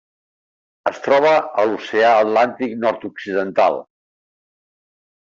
Es 0.91 1.01
troba 1.07 1.33
a 1.39 1.65
l'Oceà 1.71 2.13
Atlàntic 2.21 2.73
nord-occidental. 2.85 3.77